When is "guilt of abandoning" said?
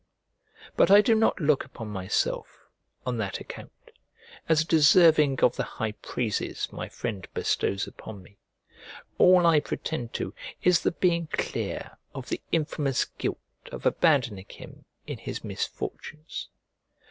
13.05-14.49